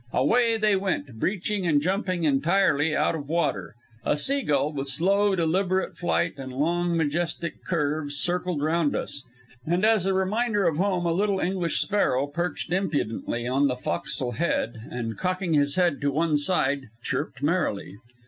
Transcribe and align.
Away 0.13 0.57
they 0.57 0.75
went, 0.75 1.19
breaching 1.19 1.67
and 1.67 1.79
jumping 1.79 2.23
entirely 2.23 2.95
out 2.95 3.13
of 3.13 3.29
water. 3.29 3.75
A 4.03 4.17
sea 4.17 4.41
gull 4.41 4.73
with 4.73 4.87
slow, 4.87 5.35
deliberate 5.35 5.95
flight 5.95 6.33
and 6.39 6.51
long, 6.51 6.97
majestic 6.97 7.63
curves 7.65 8.15
circled 8.17 8.63
round 8.63 8.95
us, 8.95 9.23
and 9.63 9.85
as 9.85 10.07
a 10.07 10.15
reminder 10.15 10.65
of 10.67 10.77
home 10.77 11.05
a 11.05 11.11
little 11.13 11.39
English 11.39 11.79
sparrow 11.79 12.25
perched 12.25 12.71
impudently 12.73 13.45
on 13.47 13.67
the 13.67 13.75
fo'castle 13.75 14.31
head, 14.37 14.87
and, 14.89 15.19
cocking 15.19 15.53
his 15.53 15.75
head 15.75 16.03
on 16.03 16.11
one 16.11 16.35
side, 16.35 16.87
chirped 17.03 17.43
merrily. 17.43 17.95